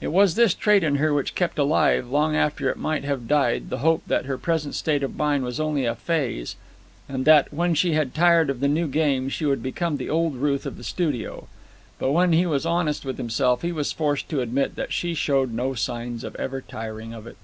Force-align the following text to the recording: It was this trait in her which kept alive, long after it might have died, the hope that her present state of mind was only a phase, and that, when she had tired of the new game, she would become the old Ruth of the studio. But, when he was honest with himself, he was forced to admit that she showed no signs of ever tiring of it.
It 0.00 0.08
was 0.12 0.34
this 0.34 0.54
trait 0.54 0.82
in 0.82 0.94
her 0.96 1.12
which 1.12 1.34
kept 1.34 1.58
alive, 1.58 2.08
long 2.08 2.34
after 2.34 2.70
it 2.70 2.78
might 2.78 3.04
have 3.04 3.28
died, 3.28 3.68
the 3.68 3.80
hope 3.80 4.02
that 4.06 4.24
her 4.24 4.38
present 4.38 4.74
state 4.74 5.02
of 5.02 5.14
mind 5.14 5.44
was 5.44 5.60
only 5.60 5.84
a 5.84 5.94
phase, 5.94 6.56
and 7.06 7.26
that, 7.26 7.52
when 7.52 7.74
she 7.74 7.92
had 7.92 8.14
tired 8.14 8.48
of 8.48 8.60
the 8.60 8.66
new 8.68 8.88
game, 8.88 9.28
she 9.28 9.44
would 9.44 9.62
become 9.62 9.98
the 9.98 10.08
old 10.08 10.36
Ruth 10.36 10.64
of 10.64 10.78
the 10.78 10.82
studio. 10.84 11.48
But, 11.98 12.12
when 12.12 12.32
he 12.32 12.46
was 12.46 12.64
honest 12.64 13.04
with 13.04 13.18
himself, 13.18 13.60
he 13.60 13.72
was 13.72 13.92
forced 13.92 14.30
to 14.30 14.40
admit 14.40 14.74
that 14.76 14.90
she 14.90 15.12
showed 15.12 15.52
no 15.52 15.74
signs 15.74 16.24
of 16.24 16.34
ever 16.36 16.62
tiring 16.62 17.12
of 17.12 17.26
it. 17.26 17.36